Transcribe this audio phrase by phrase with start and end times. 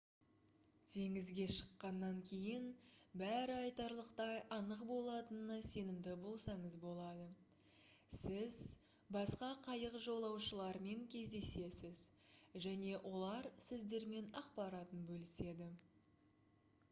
[0.91, 2.63] теңізге шыққаннан кейін
[3.21, 7.27] бәрі айтарлықтай анық болатынына сенімді болсаңыз болады
[8.21, 8.57] сіз
[9.17, 12.03] басқа қайық жолаушыларымен кездесесіз
[12.67, 15.69] және олар сіздермен ақпаратын бөліседі